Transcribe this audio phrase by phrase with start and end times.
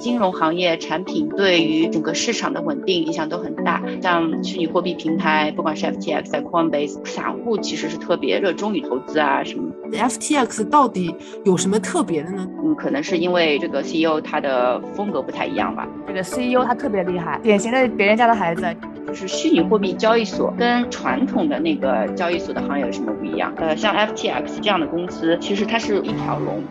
[0.00, 3.82] 金融行业产品对于整个市场的稳定影响都很大。
[4.00, 9.72] 像虚拟货币平台，不管是 FTX、Coinbase，散户其实是特别热衷于投资啊什么。
[9.92, 12.46] FTX 到底有什么特别的呢？
[12.62, 15.88] 嗯，可能是因为这个 CEO 他的风格不太一样吧。
[16.06, 18.64] 这个 CEO 他特别厉害，典型的别人家的孩子。
[19.06, 23.50] 就是虚拟货币交易所跟传统的那个交易所的行业有什么不一样？
[23.56, 26.62] 呃，像 FTX 这样的公司，其实它是一条龙。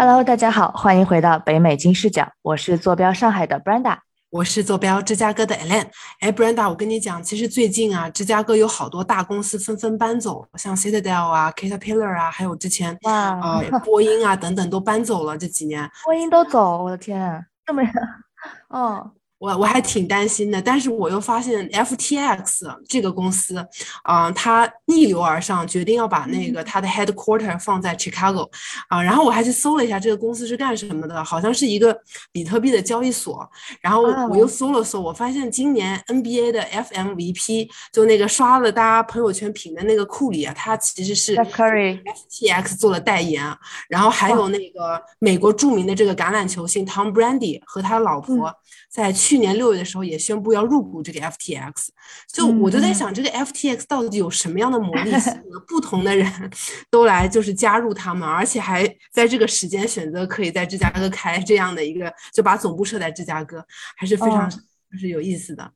[0.00, 3.98] Hello，大家好，欢迎回到北美金视角，我是坐标上海的 Brenda，
[4.30, 5.88] 我是坐标芝加哥的 Ellen。
[6.20, 15.36] 哎，Brenda，我跟你讲，其实最近啊，芝加哥有好多大公司纷纷搬走，像 Citadel 啊、Caterpillar 啊，还有之前啊波音啊等等都搬走了。
[15.36, 17.82] 这几年波音都走，我的天，这么，
[18.68, 19.10] 哦。
[19.38, 23.64] 我我还挺担心的，但是我又发现 FTX 这个公司，
[24.02, 28.48] 啊，它逆流而上，决定要把那个它的 headquarter 放在 Chicago，
[28.88, 31.96] 啊，然后我还去搜了一下这个公司是干什么的，好像是一个
[32.32, 33.48] 比特币的交易所。
[33.80, 43.38] 然后我又搜了搜，我发现今年 NBA 的 FMVP 就那个刷了大家朋友圈屏的那个库里啊，他其实是 FTX 做了代言。
[43.88, 48.52] 然后还有那个美国著名的这个橄榄球星 Tom Brady 和他老婆。
[48.88, 51.88] 在去年六月的时候，也宣布要入股这个 FTX，
[52.32, 55.12] 就我就在想，这个 FTX 到底有什么样的魔力，
[55.66, 56.50] 不同的人
[56.90, 63.64] 都来就是加入他们，而且还在这个时间选择可以在芝加哥开这样的一个，就把总部设在芝加哥，
[63.96, 65.70] 还是非常就是有意思的。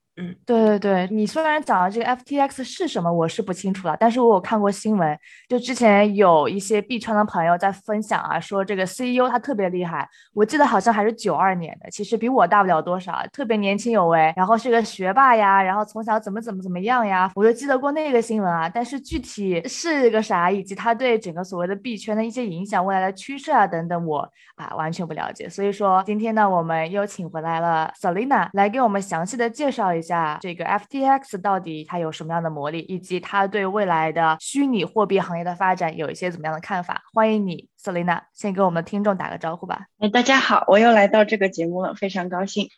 [0.44, 37.02] 对对对，你虽然讲的这个 FTX 是什么，我是不清楚的，但是我有看过新闻，就之前有一些币圈的朋友在分享啊，说这个 CEO 他特别厉害，我记得好像还是九二年的，其实比我大不了多少，特别年轻有为，然后是个学霸呀，然后从小怎么怎么怎么样呀，我就记得过那个新闻啊，但是具体是个啥，以及他对整个所谓的币圈的一些影响、未来的趋势啊等等，我啊完全不了解，所以说今天呢，我们又请回来了 Selina 来给我们详细的介绍一下这个 FTX 到底它有什么样的魔力，以及它对未来的虚拟货币行业的发展有一些怎么样的看法？
[37.12, 39.86] 欢迎你，Selina，先给我们的听众打个招呼吧。
[39.98, 42.68] 哎，大家好，我又来到这个节目了，非常高兴，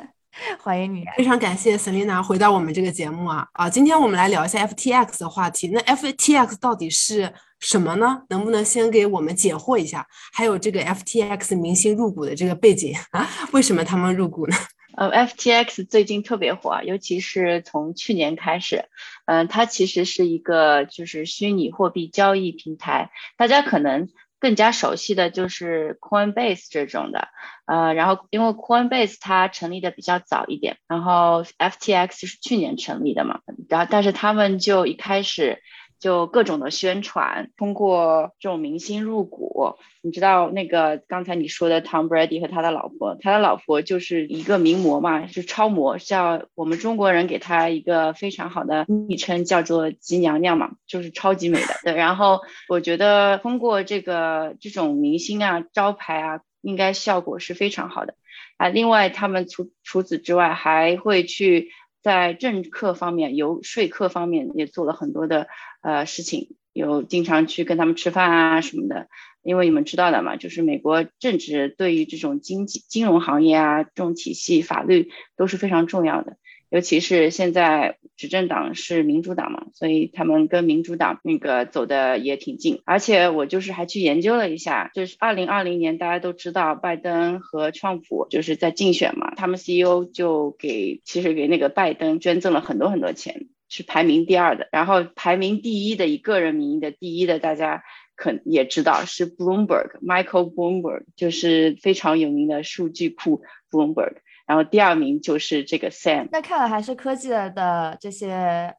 [0.60, 3.68] 欢迎你，非常感谢 Selina 回到我们这个节目啊啊！
[3.68, 5.68] 今天我们来聊一下 FTX 的话题。
[5.68, 8.22] 那 FTX 到底是什么呢？
[8.28, 10.06] 能不能先给我们解惑一下？
[10.32, 14.56] 还有这个 FTX 明星入股的这个背景啊，为什么他们入股呢？
[14.96, 18.84] 呃，FTX 最近特别火，尤其是从去年开始，
[19.26, 24.08] 嗯，它其实是一个就是虚拟货币交易平台，大家可能
[24.38, 27.28] 更加熟悉的就是 Coinbase 这种的，
[27.66, 35.62] 呃，然后因为 Coinbase 它成立的比较早一点，然后 FTX 是去年成立的嘛，然后但是他们就一开始。
[36.02, 51.68] 就各种的宣传，通过这种明星入股，你知道那个刚才你说的 Tom Brady 和他的老婆，他的老婆就是一个名模嘛，是超模，叫我们中国人给他一个非常好的昵称，叫做吉娘娘嘛，就是超级美的。
[51.84, 58.16] 对，然后我觉得通过这个这种明星啊招牌啊，应该效果是非常好的
[58.56, 58.68] 啊。
[58.68, 61.68] 另外，他们除除此之外，还会去
[62.02, 65.46] 在政客方面、游说客方面也做了很多的。
[65.80, 69.08] 呃，事情有经常去跟他们吃饭啊什么的，
[69.42, 76.36] 因为你们知道的嘛，就是美国政治对于这种经济金融行业啊，这种体系法律都是非常重要的。
[76.72, 82.80] 尤其是现在执政党是民主党嘛，所以他们跟民主党那个走的也挺近。
[82.86, 93.48] 而且我就是还去研究了一下，就是二零二零年大家都知道拜登和川普就是在竞选嘛，他们 CEO 就给其实给那个拜登捐赠了很多很多钱。
[93.68, 97.82] 是排名第二的，然后排名第一的以个人名义的第一的，大家
[98.16, 104.16] 可也知道是 Bloomberg，Michael Bloomberg，就是非常有名的数据库 Bloomberg。
[104.46, 106.28] 然后第二名就是这个 Sam。
[106.32, 108.32] 那看来还是科技的这些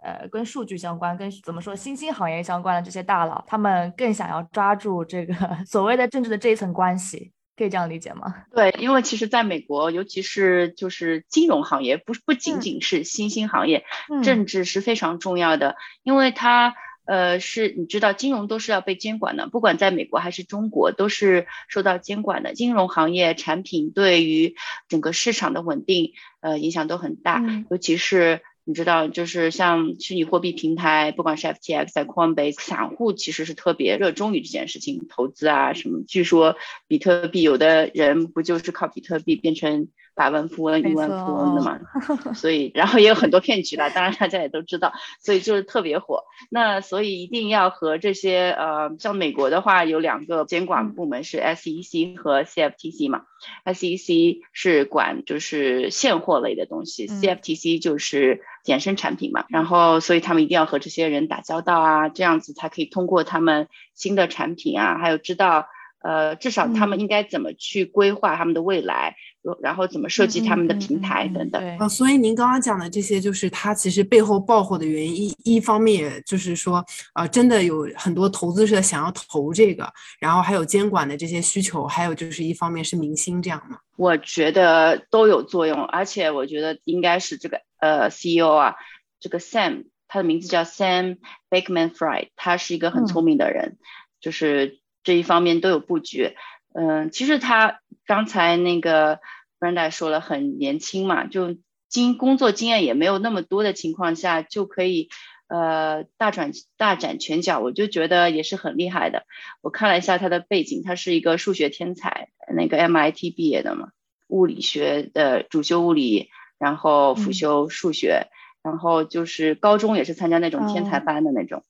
[0.04, 5.34] 呃跟数据相关、跟怎么说新兴行业相关的这些大佬，他们更想要抓住这个
[5.66, 7.32] 所谓的政治的这一层关系。
[7.56, 8.34] 可以这样理解吗？
[8.56, 13.86] 对，因为其实在美国，尤其是就是金融行业，不不仅仅是新兴行业，
[14.24, 16.74] 政治是非常重要的，因为它
[17.06, 22.54] 呃是你知道，金融都是要被监管的，不管在美国还是中国，都是受到监管的。
[22.54, 24.56] 金融行业产品对于
[24.88, 28.42] 整个市场的稳定呃影响都很大，尤其是。
[28.66, 36.02] 你知道，就是像虚拟货币平台，不管是 FTX、Coinbase，散户其实是特别热衷于这件事情，投资啊什么。
[36.08, 36.56] 据说
[36.88, 41.80] 比特币有的人不就是靠比特币变成百万富翁、亿万富翁的嘛，
[42.36, 46.24] 所以然后也有很多骗局啦，当然大家也都知道，所以就是特别火。
[46.50, 53.24] 那所以一定要和这些呃，像美国的话有两个监管部门是 SEC 和 CFTC 嘛
[53.66, 65.68] ，SEC 是管就是现货类的东西，CFTC 就是衍生产品嘛，然后所以他们一定要和这些人打交道啊，这样子才可以通过他们新的产品啊，还有知道。
[66.06, 69.16] 呃，至少他们应该怎么去规划他们的未来，
[69.62, 71.78] 然后怎么设计他们的平台等等。
[71.78, 75.14] 啊，所以您刚刚讲的这些，就是它其实背后爆火的原因。
[75.14, 83.78] 一一方面，也就是说，呃，真的有很多投资者想要投这个，然后还有监管的这些需求，还有就是一方面是明星这样嘛。
[83.98, 88.76] 我觉得都有作用，而且我觉得应该是这个呃 CEO 啊，
[89.20, 91.18] 这个 Sam，他的名字叫 Sam
[91.50, 93.78] Bakeman Fried，他是一个很聪明的人，
[94.22, 94.80] 就是。
[95.06, 96.34] 这一方面都有布局，
[96.74, 99.20] 嗯，其实他刚才那个
[99.60, 105.10] Brenda 说了很年轻嘛，就经工作经验也没有那么多的情况下就可以，
[105.48, 109.26] 呃，大展大展拳脚，我就觉得也是很厉害的。
[109.62, 113.90] 我看了一下他的背景，他是一个数学天才，那个 MIT 毕业的嘛，
[114.28, 118.30] 物理学的主修物理，然后辅修数学，
[118.64, 121.64] 然后就是高中也是参加那种天才班的那种，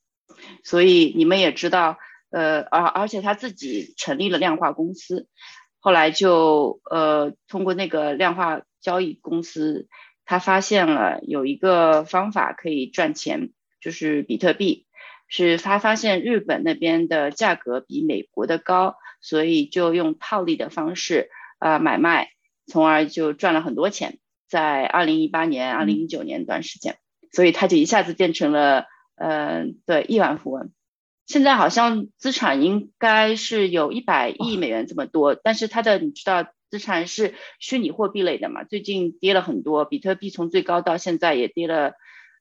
[0.64, 1.98] 所以你们也知道。
[2.34, 5.28] 呃，而而且他自己成立了量化公司，
[5.80, 9.88] 后来就呃通过那个量化交易公司，
[10.26, 14.88] 他发现了有一个方法可以赚钱，就是比特币，
[15.28, 22.32] 是他发现日本那边的价格比美国的高，所以就用套利的方式啊买卖，
[22.66, 24.18] 从而就赚了很多钱，
[24.50, 26.98] 在二零一八年、二零一九年段时间，
[27.32, 28.88] 所以他就一下子变成了
[29.18, 30.72] 嗯对亿万富翁。
[31.34, 38.64] 现在好像资产应该是有一百亿美元这么多，但是它的你知道资产是虚拟货币类的嘛？
[38.64, 41.94] 最近跌了很多，比特币从最高到现在也跌了，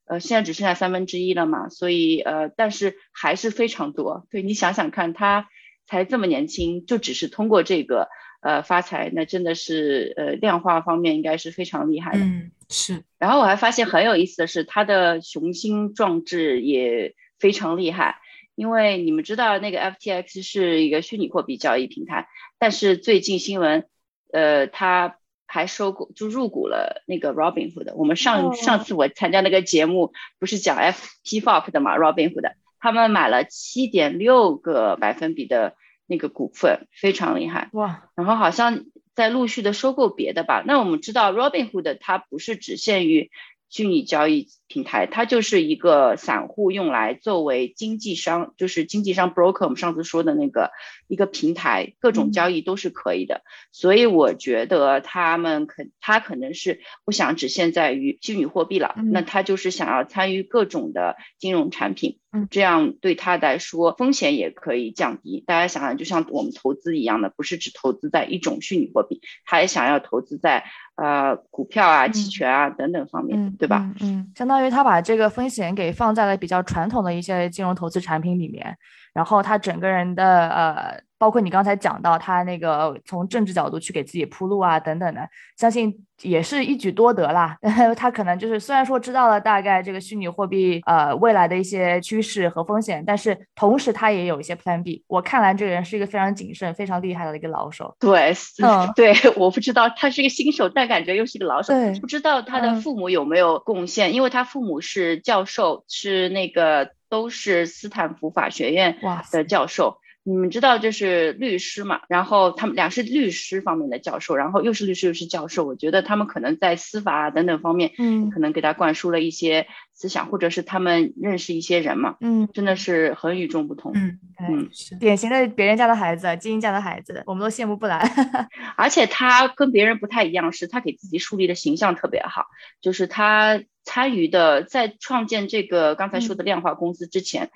[0.04, 1.70] 呃，现在只剩下三分之一了嘛。
[1.70, 4.26] 所以呃，但是还是非常多。
[4.30, 5.48] 对你想想看，他
[5.86, 8.08] 才这么年轻，就只是通过这个
[8.42, 12.18] 呃发财，那真的是呃量化方面应该是非常厉害的。
[12.18, 13.04] 嗯，是。
[13.18, 18.18] 然后我还发现很有意思的是，他的雄心壮志也非常厉害。
[18.62, 22.28] 因为你们知道那个 FTX 是一个虚拟货币交易平台，
[22.60, 23.88] 但是最近新闻，
[24.32, 25.16] 呃，它
[25.46, 27.92] 还收购就入股了那个 Robinhood。
[27.96, 35.74] 我们上上次我参加那个节目不是讲 FTFOP 的嘛，Robinhood，他们买了七点六个百分比的
[36.06, 38.10] 那个股份，非常厉害哇。
[38.14, 38.84] 然后好像
[39.16, 40.62] 在陆续的收购别的吧。
[40.64, 43.32] 那我们知道 Robinhood 它不是只限于。
[43.72, 50.72] 虚拟交易平台，它就是一个散户用来作为经纪商，就是经纪商 broker，我们上次说的那个
[51.08, 53.40] 一个平台，各种交易都是可以的。
[53.72, 62.18] 所以我觉得他们可，他可能是不想只限在于虚拟货币了，那他就是想要参与各种的金融产品，
[62.50, 65.42] 这样对他来说风险也可以降低。
[65.46, 70.64] 大家想想，就像我们投资一样的，不是只投资在一种虚拟货币，他也想要投资在。
[70.94, 73.90] 呃，股票啊、期权啊等等方面，对吧？
[74.02, 78.76] 嗯，相当于他把这个风险给放在了比较传统的一些金融投资产品里面，
[79.12, 81.02] 然后他整个人的呃。
[81.22, 85.20] 包括你刚才讲到他那个从政治角度去给自己铺路啊等等的，
[85.56, 87.56] 相信也是一举多得啦。
[87.96, 95.04] 他可能就是虽然说知道了大概这个虚拟货币呃未来的一些趋势和风险，但是同时他也有一些 Plan B。
[95.06, 97.94] 我看来这个人是一个非常谨慎、非常厉害的一个老手。
[98.00, 101.72] 对， 嗯，对，我不知道他是一个新手，但感觉又是一个老手。
[101.72, 108.98] 对，不知道他的父母有没有贡献，因为他父母是教授，是那个都是斯坦福法学院
[109.30, 109.98] 的教授。
[110.24, 128.08] 你们知道就是律师嘛，然后他们俩是律师方面的教授，然后又是律师又是教授，我觉得他们可能在司法啊等等方面，嗯，可能给他灌输了一些思想，或者是他们认识一些人嘛，嗯，真的是很与众不同，嗯嗯，典型的别人家的孩子，精英家的孩子，我们都羡慕不来。
[128.76, 132.46] 而且他跟别人不太一样，是他给自己树立的形象特别好，
[132.80, 137.50] 就是他参与的在创建这个刚才说的量化公司之前。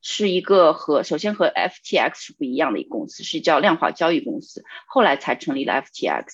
[0.00, 6.24] 是一个和首先和 FTX 是不一样的一个公司，是叫量化交易公司，后来才成立了 FTX。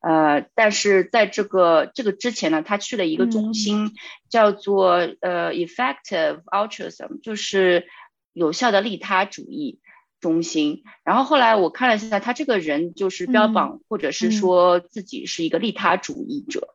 [0.00, 3.92] 呃，但是在这个这个之前呢，他去了一个中心，
[4.28, 7.86] 叫做呃 Effective Altruism，就是
[8.32, 9.80] 有效的利他主义
[10.20, 10.82] 中心。
[11.04, 16.74] 然后后来我看了一下，他这个人就是标榜或者是说自己是一个利他主义者，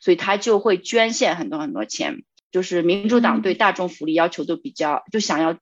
[0.00, 2.22] 所以他就会捐献很多很多钱。
[2.50, 5.58] 就是民主党对大众福利要求都比较，就想要。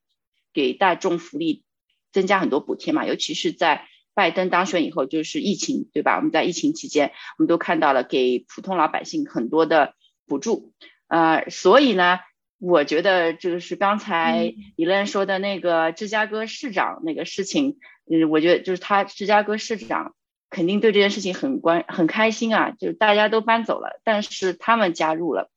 [0.53, 1.65] 给大众福利
[2.13, 6.17] 增加很多补贴嘛，尤其是在拜登当选以后，就是疫情，对吧？
[6.17, 9.95] 我们在疫情期间，我们都看到了给普通老百姓很多的
[10.27, 10.73] 补助，
[11.07, 12.19] 呃，所以呢，
[12.59, 17.79] 我觉得就是刚才李伦说的那个芝加哥市长那个事情，
[18.11, 20.17] 嗯，我觉得就是他芝加哥市长
[20.51, 25.49] 肯定对这件事情很关很开心啊，就是大家都搬走了，但是他们加入了，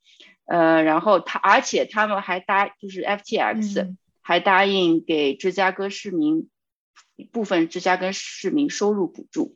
[0.45, 3.95] 呃，然后他而且他们还搭就是 FTX
[4.31, 6.47] 还答应给芝加哥市民。
[7.31, 9.55] 部分芝加哥市民收入补助，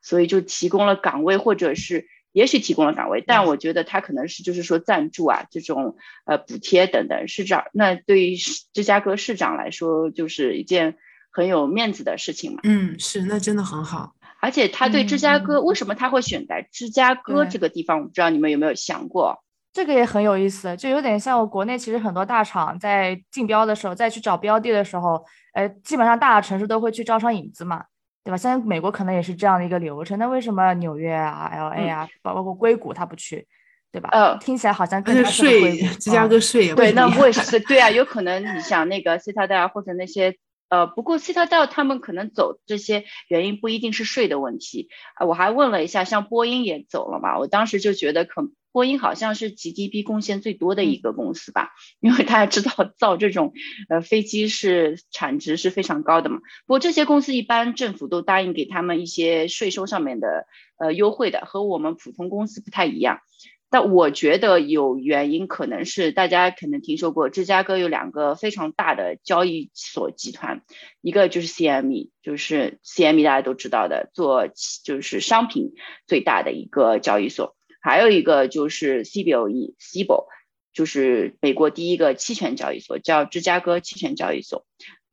[0.00, 7.28] 所以就提供了岗位，或者是也许提供了岗位，但我觉得他可能是就是说赞助啊，这种呃补贴等等。
[7.28, 10.96] 市长那对于芝加哥市长来说，就是一件
[11.30, 12.60] 很有面子的事情嘛。
[12.62, 14.14] 嗯，是，那真的很好。
[14.40, 19.44] 而且他对芝加哥为什么他会选在芝加哥这个地方，我不知道你们有没有想过？
[19.72, 25.24] 这个也很有意思，就有点像我国内其实很多大厂在竞标的时候，再去找标的的时候。
[25.54, 27.84] 呃，基本上大的城市都会去招商引资嘛，
[28.24, 28.38] 对吧？
[28.38, 30.18] 现在美国可能也是这样的一个流程。
[30.18, 33.46] 那为什么纽约啊、L A 啊，包包括硅谷他不去，
[33.92, 34.08] 对吧？
[34.12, 40.38] 呃，听起来好像跟税，芝加哥税也对，那我也是对啊，有可能你想那个 Citadel 或者那些
[40.70, 45.26] 呃，不过 Citadel 他们可能走这些原因不一定是税的问题啊。
[45.26, 48.42] 我还问了一下，像波音也走了嘛，我当时就觉得可。
[48.72, 53.52] 波音好像是 GDP 贡献最多的一个公司吧，因为大家知道 造这种
[53.88, 56.38] 呃飞机是产值是非常高的嘛。
[56.66, 60.46] 不过这些公司一般政府都答应给他们一些税收上面的
[60.78, 63.20] 呃优惠的，和我们普通公司不太一样。
[63.68, 70.62] 但我觉得有原因，可能是大家可能听说过，芝加哥有两个非常大的交易所集团，
[71.00, 74.48] 一个就是 CME，就是 CME 大家都知道的，做
[74.84, 75.72] 就是商品
[76.06, 77.56] 最大的一个交易所。
[77.82, 80.26] 还有一个就是 CBOE，CBO，
[80.72, 84.64] 就是美国第一个期权交易所，叫芝加哥期权交易所。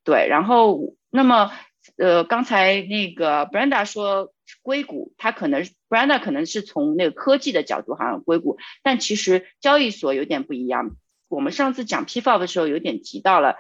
[0.05, 1.51] 对，然后那么
[1.97, 10.95] 呃，刚才那个 Brenda 说硅谷，它可能 Brenda 可能是从那个科技的角度，好像硅谷，但其实交易所有点不一样。
[11.27, 13.55] 我们上次讲 PFOP 的时候有点提到了，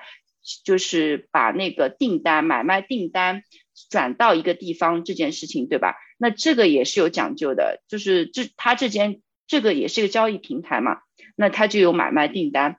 [0.63, 3.43] 就是把那个订单买卖订单
[3.89, 5.95] 转到一个地方这件事情，对吧？
[6.21, 10.99] 那这个也是有讲究的，就是这它这间这个也是一个交易平台嘛，
[11.37, 12.77] 那它就有买卖订单，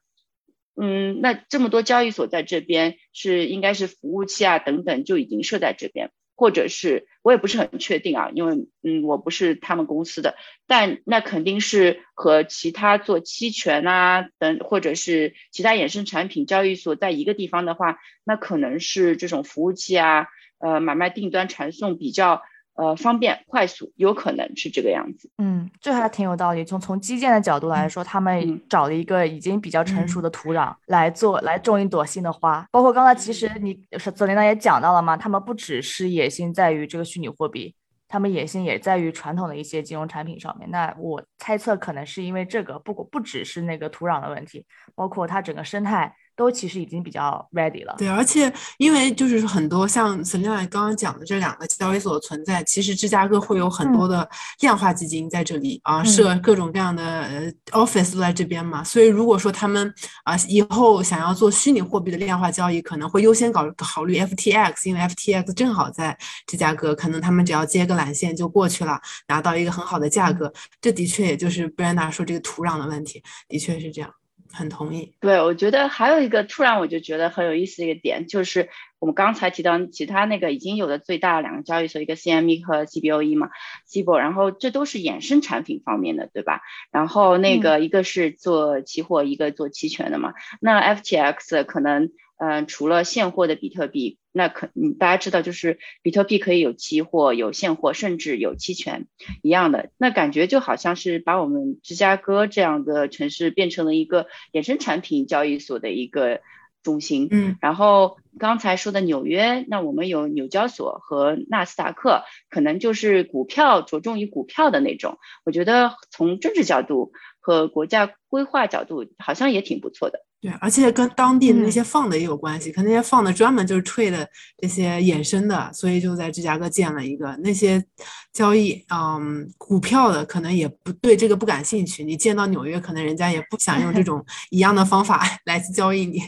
[0.76, 20.26] 嗯，那这么多交易所在这边是应该是服务器啊等等就已经设在这边，或者是我也不是很确定啊，因为嗯我不是他们公司的，但那肯定是和其他做期权啊等或者是其他衍生产品交易所在一个地方的话，那可能是这种服务器啊，
[20.59, 22.42] 呃买卖订单传送比较。
[22.75, 25.31] 呃，方便快速，有可能是这个样子。
[25.37, 26.65] 嗯，这还挺有道理。
[26.65, 32.67] 从从基建的角度来说，他们找了一个已经比较成熟的土壤来做，来种一朵新的花。
[32.71, 33.79] 包括刚才其实你
[34.15, 37.75] 泽琳娜也讲到了嘛，他们不只是野心在于这个虚拟货币，
[38.09, 40.71] 他们野心也在于传统的一些金融产品上面。
[40.71, 46.15] 那我猜测可能是因为这个，不不只是那个土壤的问题，包括它整个生态。
[46.40, 47.94] 都其实已经比较 ready 了。
[47.99, 54.26] 对，而且因为就是很多像 Selina 刚刚讲的这两个交易所的存在，其实芝加哥会有很多的
[54.61, 58.82] 量化基金在这里啊，设各种各样的呃 office 都在这边嘛。
[58.82, 59.92] 所以如果说他们
[60.25, 66.16] 啊以后想要做虚拟货币的量化交易，可能会优先考考虑 FTX，因为 FTX 正好在
[66.47, 70.50] 芝加哥，可能他们只要接个缆线就过去了，拿到一个很好的价格。
[70.80, 74.11] 这的确也就是 Brenda 说这个土壤的问题，的确是这样。
[74.52, 83.50] 很同意，对我觉得还有一个突然我就觉得很有意思的一个点，就是我们刚才提到其他那个已经有的最大的两个交易所，一个 CME 和 CBOE 嘛
[83.88, 86.61] ，CBO，然后这都是衍生产品方面的，对吧？
[86.90, 92.11] 然后那个一个是做期货，一个做期权的嘛，那 FTX 可能。
[92.40, 99.09] 嗯，除了现货的比特币，那可嗯，大家知道，就是比特币可以有期货、有现货，甚至有期权
[99.42, 99.90] 一样的。
[99.99, 106.40] 那感觉就好像是把我们芝加哥这样的城市变成了一个衍生产品交易所的一个
[106.82, 107.28] 中心。
[107.30, 115.18] 嗯，然后刚才说的纽约，那我们有纽交所和纳斯达克，可能就是股票着重于股票的那种。
[115.44, 120.25] 我觉得从政治角度和国家规划角度，好像也挺不错的。
[120.42, 127.37] 对，而且跟当地的那些放的也有关系，可能那些放的专门就是 trade 这些衍生的，所以就在芝加哥建了一个。
[127.42, 127.85] 那些
[128.32, 132.02] 交易，嗯，股票的可能也不对这个不感兴趣。
[132.02, 136.23] 你建到纽约，可能人家也不想用这 种一样的方法来交易你，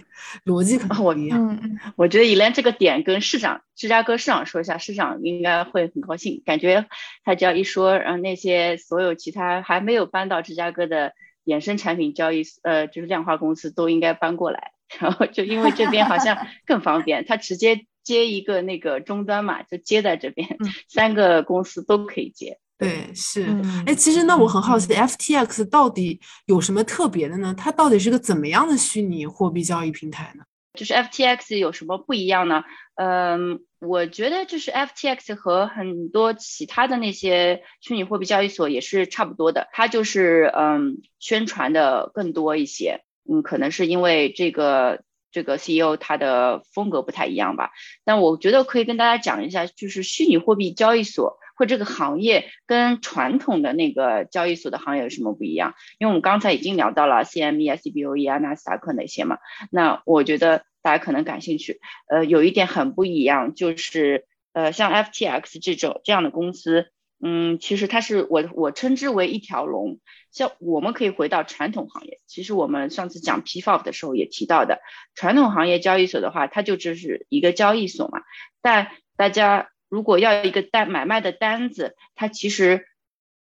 [0.44, 1.58] 逻辑可能不一样。
[1.62, 6.42] 嗯我觉得以连这个点跟市长芝加哥市长说一下，市长应该会很高兴。
[6.44, 6.86] 感觉
[7.24, 11.14] 他只要一说，让那些所有其他还没有搬到芝加哥的。
[11.44, 20.56] 衍生产品交易，呃，就是量化公司都应该搬过来，然后就因为这边好像 更方便，它直接接一个那个终端嘛，就接在这边，
[20.88, 22.58] 三个公司都可以接。
[22.78, 23.46] 对，是，
[23.86, 27.54] 哎，其实那我很好奇，FTX 到底有什么特别的呢？
[27.56, 30.42] 它到底是个怎么样的虚拟货币交易平台呢？
[30.74, 32.64] 就是 FTX 有什么不一样呢？
[32.94, 47.70] 嗯，我觉得就是 FTX 和很多其他的那些虚拟货币交易所也是差不多的，它就是嗯宣传的更多一些，嗯，可能是因为这个这个 CEO 他的风格不太一样吧。
[48.04, 51.38] 但我觉得可以跟大家讲一下，就是虚拟货币交易所。
[51.56, 55.74] 或这个行业跟传统的那个交易所的行业有什么不一样？
[55.98, 59.38] 因为我们刚才已经聊到了 CME 啊、CBOE 啊、纳斯达克那些嘛。
[59.70, 61.80] 那我觉得大家可能感兴趣。
[62.08, 66.88] 呃，有一点很不一样，就是呃，像 FTX 这种这样的公司，
[67.20, 69.98] 嗯，其实它是我我称之为一条龙。
[70.30, 74.80] 像我们可以回到传统行业，其实我们上次讲 PFOF 的时候也提到的，
[75.14, 78.22] 传统行业交易所的话，它就只是一个交易所嘛。
[78.62, 79.68] 但大家。
[79.92, 82.86] 如果要一个单买卖的单子，它其实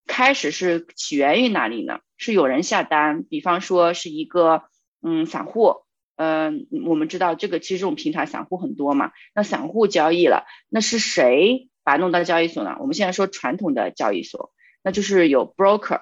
[0.06, 2.00] 开始是起源于哪里呢？
[2.16, 4.62] 是有人下单，比方说是一个
[5.02, 5.82] 嗯散户，
[6.16, 12.78] 嗯，我们知道这个其实这种平台散户很多嘛，那散户交易了，那是谁把弄到交易所呢？
[12.80, 16.00] 我们现在说传统的交易所，那就是有 broker，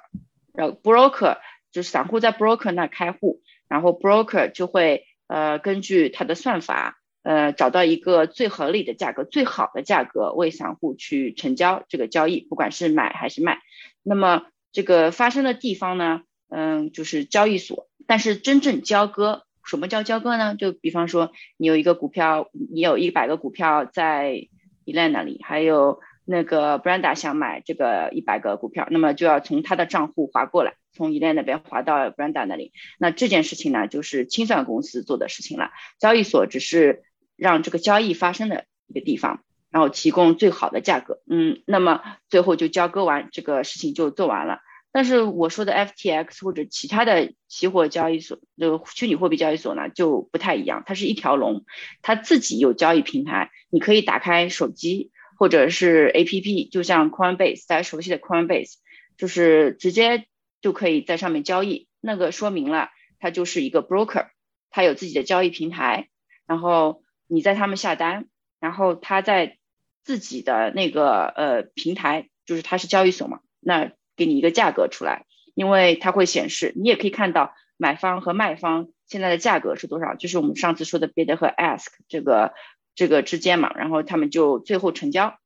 [0.55, 1.39] 然后 broker
[1.73, 6.96] 就是散户在 broker 那开户，然后 broker 就会呃根据他的算法。
[7.27, 13.59] 呃，找到一个最合理的价格、最好的价格为散户去成交这个交易，不管是买还是卖。
[14.05, 17.89] 那么这个发生的地方呢，嗯，就是交易所。
[18.07, 20.55] 但是真正交割，什么叫交割呢？
[20.55, 24.47] 就比方说你有一个股票，你有一百个股票在
[24.85, 32.71] Elan 那里，还有那个 Brenda 想买这个一百个股票，那么就要从他的账户划过来，从 Elan 那边划到 Brenda 那里。
[33.01, 37.03] 那这件事情呢，就是清算公司做的事情了，交易所只是。
[37.37, 44.61] 让这个交易发生的一个地方，然后提供最好的价格，嗯，那么最后就交割完，这个事情就做完了。
[44.93, 51.67] 但是我说的 FTX 或者其他的期货交易所，这个虚拟货币交易所呢，就不太一样，它是一条龙，
[52.01, 58.77] 它自己有交易平台，你可以打开手机或者是 APP，就像 Coinbase，大家熟悉的 Coinbase，
[59.19, 60.25] 就是直接
[60.63, 61.89] 就可以在上面交易。
[62.01, 64.29] 那个说明了，它就是一个 broker，
[64.71, 66.09] 它有自己的交易平台，
[66.47, 67.03] 然后。
[67.29, 68.27] 你在他们下单，
[68.61, 69.59] 然后他在
[70.05, 82.55] 自己的那个呃平台，就是他是交易所嘛，那给你一个价格出来，因为它会显示，你也可以看到买方和卖方现在的价格是多少，就是我们上次说的 bid 和 ask 这个
[82.95, 85.39] 这个之间嘛，然后他们就最后成交。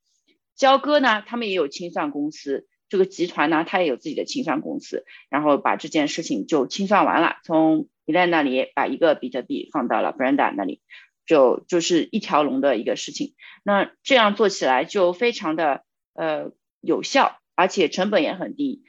[0.55, 10.83] 交割呢，他们也有清算公司，这个集团呢，他也有自己的清算公司，然后把这件事情就清算完了，从 e l a n 那里把一个比特币放到了 Brenda 那里。
[11.31, 18.83] 就就是一条龙的一个事情，那这样做起来就非常的呃有效，而且成本也很低，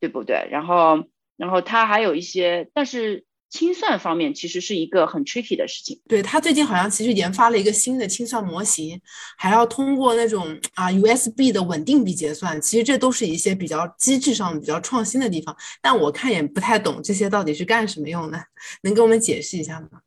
[0.00, 0.48] 对不对？
[0.50, 1.04] 然后，
[1.36, 6.00] 然后它还有一些，但是清算方面其实是一个很 tricky 的事情。
[6.08, 8.98] 对，它最近好像其实研发了一个新的清算模型，
[9.36, 15.54] 还要通过那种啊 USB 的稳定币结算，其实这都是一些比较机制上比较创新的地方。
[15.82, 18.42] 但我看也不太懂这些到底是干什么用的，
[18.80, 20.00] 能给我们解释一下吗？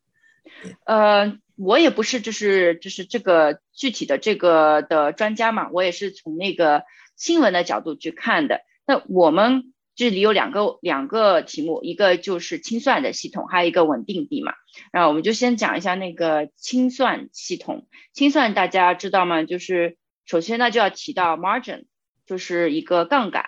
[0.86, 1.38] 呃。
[1.58, 6.84] 我也不是，就是就是这个具体的这个的专家嘛，我也是从那个
[7.16, 8.60] 新闻的角度去看的。
[8.86, 14.52] 那我们这里有两个两个题目，一个就是清算的系统，还有一个稳定币嘛。
[14.92, 17.88] 然后我们就先讲一下那个清算系统。
[18.12, 19.42] 清算大家知道吗？
[19.42, 21.86] 就是首先呢就要提到 margin，
[22.24, 23.46] 就是一个杠杆。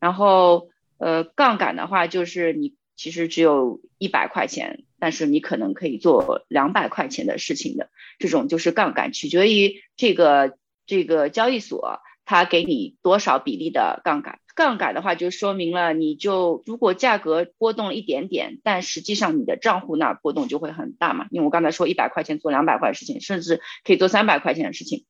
[0.00, 4.82] 然后呃杠杆的话就是你其实只有一百块钱。
[4.98, 10.56] 但是你可能可以做两百块钱的事情的，这种就是杠杆，取决于这个
[10.86, 14.40] 这个交易所它给你多少比例的杠杆。
[14.54, 21.26] 杠杆的话就说明了，你就如果价格波动一点点，但实际上你的账户那波动就会很大嘛。
[21.30, 25.04] 因为我刚才说一百块钱做两百块的事情，甚至可以做三百块钱的事情。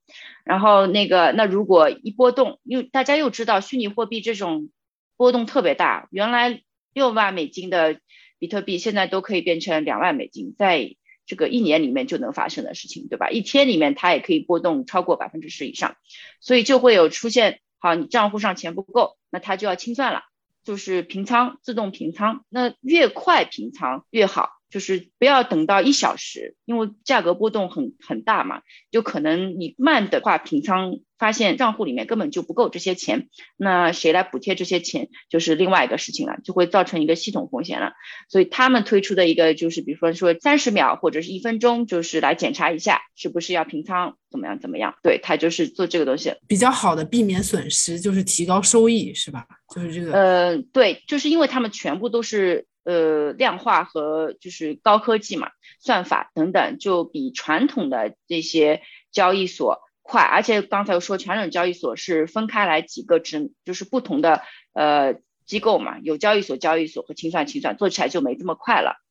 [0.44, 4.70] 然后那个那如果一波动，因为大家又知道虚拟货币这种
[5.16, 6.62] 波动特别大，原来
[6.96, 8.00] 六万美金的。
[8.38, 13.30] 比特币现在都可以变成两万美金，在这个一年里面就能发生的事情，对吧？
[13.30, 15.96] 一天里面它也可以波动超过百分之十以上，
[16.42, 20.24] 所以就会有出现，好，你账户上钱不够，那它就要清算了，
[20.64, 24.50] 就是平仓，自动平仓，那越快平仓越好。
[24.76, 28.60] 就是不要等到一小时，因为价格波动很很大嘛，
[28.90, 37.94] 就可能你慢的话平仓，发现账户里面根本就不够这些钱，那谁来补贴这些钱就是另外一个事情了，就会造成一个系统风险了。
[38.28, 44.94] 所以他们推出的一个就是，比如说说三十秒或者是一分钟，就是来检查一下是不是要平仓，怎么样怎么样？
[45.02, 49.46] 对他就是做这个东西比较好的避免损失，就是提高收益，是吧？
[49.74, 50.12] 就是这个。
[50.12, 52.66] 呃，对，就是因为他们全部都是。
[52.86, 60.22] 呃，量化和就是高科技嘛，算法等等，就比传统的这些交易所快。
[60.22, 64.40] 而且刚才我说，传统交易所是分开来几个只就是不同的
[64.72, 69.02] 呃机构嘛，有交易所、交易所和清算、清算，做起来就没这么快了。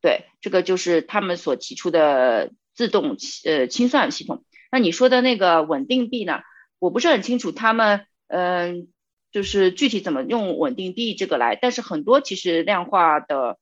[0.00, 4.44] 对，这个就是他们所提出的自动呃清算系统。
[4.72, 6.40] 那你说的那个稳定币呢？
[6.78, 8.88] 我不是很清楚他们嗯。
[9.32, 13.58] 就是具体怎么用稳定币这个来，但是很多其实量化的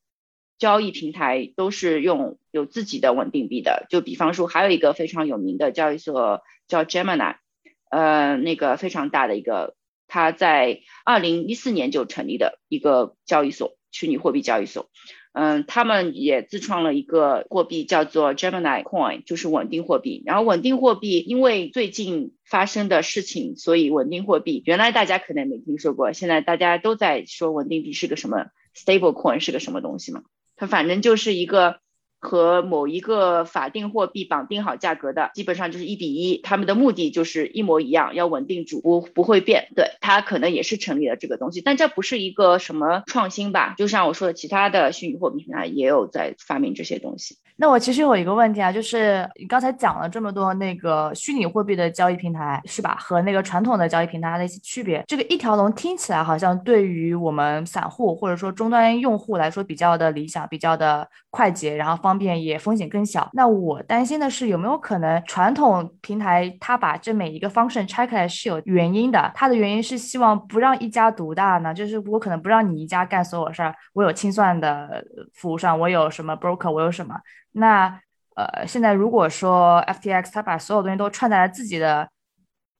[0.58, 3.86] 交易平台都是用有自己的稳定币的。
[3.90, 7.36] 就比方说，还有一个非常有名的交易所叫 Gemini，
[7.90, 9.76] 呃，那个非常大的一个，
[10.06, 14.90] 它在二零一四年就成立的一个交易所，虚拟货币交易所。
[15.32, 20.22] 嗯，他们也自创了一个货币，叫做 Gemini Coin，就是稳定货币。
[20.26, 30.22] 然后稳定货币因为最近发生的事情，所以稳定货币原来大家可能没听说过，现在大家都在说稳定币是个什么，Stable Coin 是个什么东西嘛？
[30.56, 31.80] 它反正就是一个。
[32.20, 39.68] 和某一个法定货币绑定好价格的，基本上就是一比一，他们的目的就是一模一样，要稳定主，不不会变。
[39.76, 43.74] 对，他可能也是成立了这个东西，但这不是一个什么创新吧？
[43.78, 47.36] 就像我说的，其他的虚拟货币平台也有在发明这些东西。
[47.60, 52.96] 那我其实有一个问题啊，就是你刚才讲了这么多那个虚拟货币的交易平台是吧？
[53.00, 63.28] 和那个传统的交易平台的一些区别，这个一条龙听起来好像对于我们散户或者说终端用户来说比较的理想，比较的快捷，然后方便也风险更小。
[63.32, 69.32] 那我担心的是有没有可能传统平台它把这每一个 function 拆开来是有原因的？
[69.34, 71.74] 它的原因是希望不让一家独大呢？
[71.74, 77.16] 就是我可能不让你一家干所有事儿，我有清算的服务商，我有什么 broker，我有什么。
[77.52, 78.00] 那
[78.34, 82.08] 呃，现在如果说 FTX 他把所有东西都串在了自己的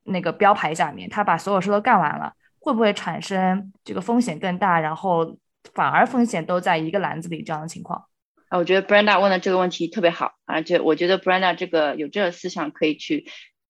[0.04, 5.37] 那个标牌下面，他把所有事都干完了，会不会产生这个风险更大，然后
[5.74, 8.04] 反而风险都在一个篮子里这样的情况？
[8.48, 13.26] 啊，我觉得 Brenda 问的这个问题特别好，而且我觉得 Brenda 这个有这个思想可以去。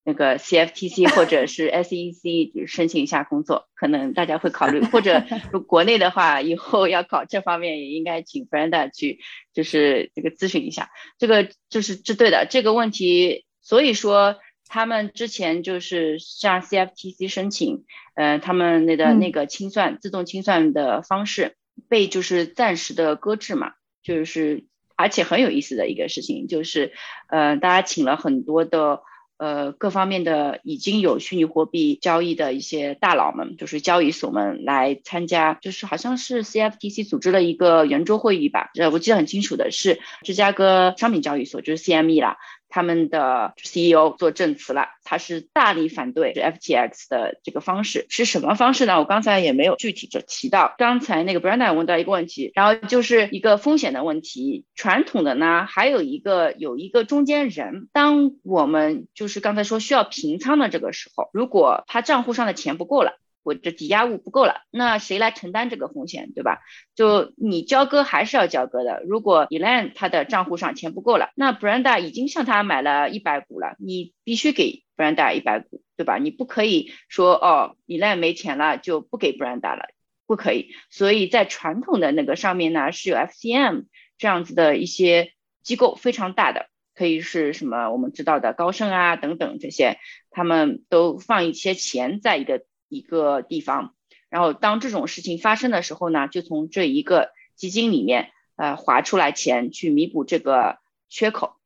[0.08, 5.22] 那个 CFTC 或者是 SEC 申请一下工作，可能大家会考虑，或者
[5.68, 9.20] 国内的话，以后要搞这方面也应该请 Brenda 去，
[9.52, 13.44] 就是这个咨询一下，这个就是这对的这个问题。
[13.60, 21.56] 所以说他们之前就是向 CFTC 申请，呃，他们那个那个清算自动清算的方式
[21.90, 24.64] 被就是暂时的搁置嘛，就是
[24.96, 26.94] 而且很有意思的一个事情就是，
[27.28, 29.02] 呃，大家请了很多的。
[29.38, 38.70] 呃，各方面的已经有虚拟货币交易的一些大佬们，就是交易所们来参加，就是好像是 CFTC 组织了一个圆桌会议吧。
[38.74, 42.36] 呃，我记得很清楚的是芝加哥商品交易所，就是 CME 啦。
[42.68, 48.98] 他们的 CEO 做证词了，他是大力反对 FTX 的这个方式是什么方式呢？
[48.98, 50.74] 我刚才也没有具体的提到。
[50.78, 54.66] 刚才那个 Brenda 问到一个问题，然后就是一个风险的问题。
[54.74, 63.18] 传统的呢，还有一个有一个中间人，当我们就是刚才说需要平仓的这个时候，如果他账户上的钱不够了。
[63.48, 66.60] 我这抵押物不够了，那谁来承担这个风险，对吧？
[66.94, 69.02] 就你交割还是要交割的。
[69.06, 76.18] 如果 Elan 他的账户上钱不够了，那 Brenda 已经向他买了一百股了，你必须给 Brenda 一百股，对吧？
[76.18, 79.88] 你不可以说哦，Elan 没钱了就不给 Brenda 了，
[80.26, 80.74] 不可以。
[80.90, 83.84] 所以在传统的那个上面呢，是有 FCM
[84.18, 85.32] 这样子的一些
[85.62, 89.96] 机构非常大的，可以是什么我们知道的高盛啊等等这些，
[90.30, 92.62] 他们都放一些钱在一个。
[92.88, 93.94] 一个地方，
[94.28, 101.56] 然后当这种事情发生的时候呢，就从这一个基金里面呃划出来钱去弥补这个缺口，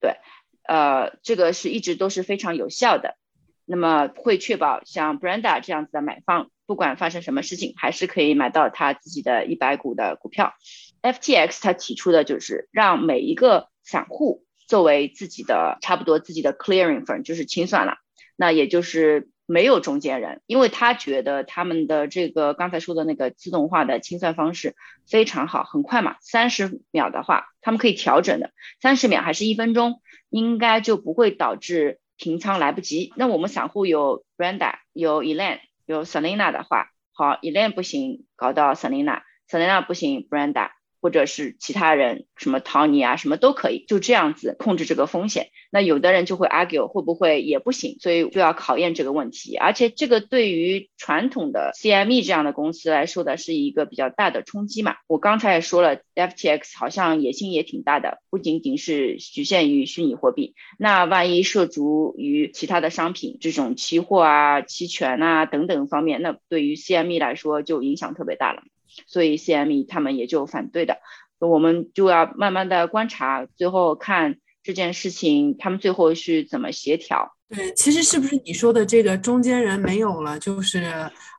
[0.00, 0.16] 对，
[0.62, 3.16] 呃，这个是一直都是非常有效的，
[3.64, 10.54] 那么会确保像 Brenda 这样子的买方，不管发生什么事情，还是可以买到他自己的一百股的股票。
[11.02, 17.98] FTX 他提出的就是让每一个散户作为自己的差不多自己的 clearing firm，就是清算了，
[18.36, 19.30] 那也就是。
[19.46, 24.74] 没有中间人，因为他觉得他们的这个刚才说的那个自动化的清算方式
[25.06, 33.12] 非常好，很快嘛，三十秒的话，他们可以调整的，三十秒还是一分钟，应该就不会导致平仓来不及。
[33.16, 40.70] 那我们散户有 Brenda，有 Elaine，有 Selina 的话，好 Elaine 不行，搞到 Selina，Selina 不行，Brenda，
[41.04, 45.48] 或者是其他人，什么逃你啊，什么都可以，就这样子控制这个风险。
[45.70, 49.54] 那有的人就会 argue 会不会也不行，所以就要考验这个问题。
[49.54, 54.94] 而且这个对于传统的 CME 这样的公司来说的是一个比较大的冲击嘛。
[55.06, 68.62] 我刚才也说了，FTX 好像野心也挺大的，不仅仅是局限于虚拟货币，那万一涉足于其他的商品，这种期货啊、期权啊等等方面，那对于 CME 来说就影响特别大了。
[69.06, 70.98] 所以 CME 他们也就反对的，
[71.38, 77.34] 我们就要慢慢的观察，最后看这件事情他们最后是怎么协调。
[77.48, 80.82] 对，其实是不是你说的这个中间人没有了，就是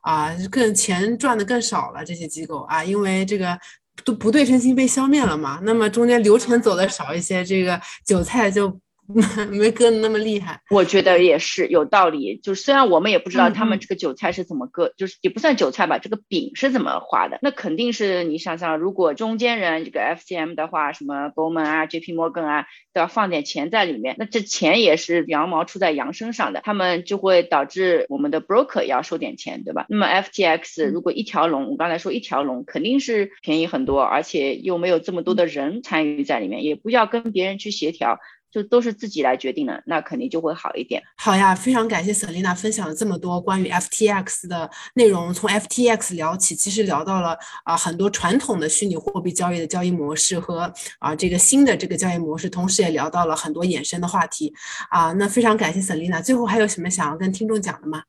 [0.02, 3.58] 啊，更钱赚的更少了这些机构啊，因为这个
[4.04, 8.80] 都不对称性被消灭了嘛，那么中间流程走的少一些，这个韭菜就。
[9.50, 12.38] 没割的那么厉害，我觉得也是有道理。
[12.42, 17.38] 就虽然我们也不知道他们这个韭菜是怎么割，就是也不算韭菜吧，这个饼是怎么画的。
[17.42, 29.86] 那肯定是你想想，如果中间人这个 FCM 的话，什么 Goldman 啊、JP Morgan 啊，都要放点钱在里面，那这钱也是羊毛出在羊身上的，他们就会导致我们的 broker 也要收点钱，对吧？
[29.88, 38.18] 那么 FTX 如果一条龙，我刚才说一条龙肯定是便宜很多，而且又没有这么多的人参与在里面，也不要跟别人去协调。
[38.56, 41.02] 就都是自己来决定的，那肯定就会好一点。
[41.18, 54.54] 好呀，非常感谢 Selina 分享了这么多关于 FTX 的内容，从 FTX 聊起，其实聊到了啊很多传统的虚拟货币交易的交易模式和啊这个新的这个交易模式，同时也聊到了很多衍生的话题
[54.88, 55.12] 啊。
[55.12, 58.04] 那非常感谢 Selina，最后还有什么想要跟听众讲的吗？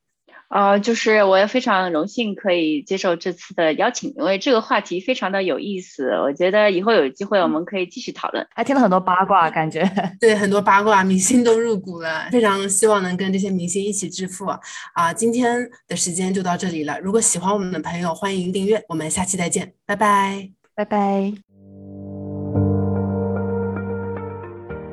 [0.49, 6.11] 呃，就是我也非常荣幸可以接受这次的邀请，因为这个话题非常的有意思。
[6.21, 9.83] 我觉得以后有机会我们可以继续讨论，还听了很多八卦，感觉
[10.21, 14.45] 对很多八卦，明星都入股了，非常希望能跟这些明星一起致富
[14.93, 15.13] 啊！
[15.13, 21.33] 今天的时间就到这里了，如果喜欢我们的朋友，欢迎订阅，我们下期再见，拜拜，拜拜。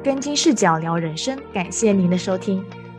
[0.03, 2.63] 跟金视角聊人生，感谢您的收听。